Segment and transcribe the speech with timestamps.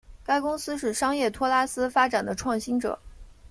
[0.25, 2.97] 该公司是商业托拉斯发展的创新者。